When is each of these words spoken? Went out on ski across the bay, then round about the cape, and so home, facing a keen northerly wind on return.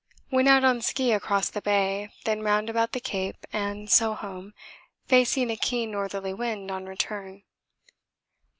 Went 0.31 0.47
out 0.47 0.63
on 0.63 0.81
ski 0.81 1.11
across 1.11 1.51
the 1.51 1.61
bay, 1.61 2.09
then 2.25 2.41
round 2.41 2.71
about 2.71 2.91
the 2.93 2.99
cape, 2.99 3.45
and 3.53 3.87
so 3.87 4.15
home, 4.15 4.55
facing 5.05 5.51
a 5.51 5.55
keen 5.55 5.91
northerly 5.91 6.33
wind 6.33 6.71
on 6.71 6.87
return. 6.87 7.43